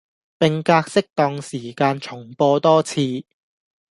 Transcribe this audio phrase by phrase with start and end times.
[0.39, 3.23] 並隔適當時間重播多次